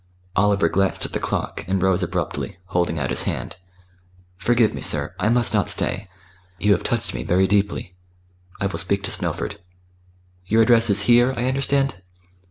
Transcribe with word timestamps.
Oliver 0.35 0.67
glanced 0.67 1.05
at 1.05 1.13
the 1.13 1.19
clock, 1.19 1.63
and 1.67 1.79
rose 1.83 2.01
abruptly, 2.01 2.57
holding 2.69 2.97
out 2.97 3.11
his 3.11 3.25
hand. 3.29 3.57
"Forgive 4.35 4.73
me, 4.73 4.81
sir. 4.81 5.13
I 5.19 5.29
must 5.29 5.53
not 5.53 5.69
stay. 5.69 6.09
You 6.57 6.71
have 6.71 6.81
touched 6.83 7.13
me 7.13 7.21
very 7.21 7.45
deeply.... 7.45 7.93
I 8.59 8.65
will 8.65 8.79
speak 8.79 9.03
to 9.03 9.11
Snowford. 9.11 9.57
Your 10.47 10.63
address 10.63 10.89
is 10.89 11.01
here, 11.01 11.35
I 11.37 11.43
understand?" 11.45 12.01